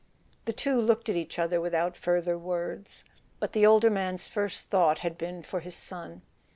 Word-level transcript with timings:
The 0.45 0.51
two 0.53 0.81
looked 0.81 1.09
at 1.09 1.15
each 1.15 1.37
other 1.37 1.61
without 1.61 1.95
further 1.95 2.35
words; 2.35 3.03
but 3.39 3.53
the 3.53 3.67
older 3.67 3.91
man's 3.91 4.27
first 4.27 4.71
thought 4.71 4.97
had 5.05 5.15
been 5.15 5.43
for 5.43 5.59
his 5.59 5.75
son. 5.75 6.23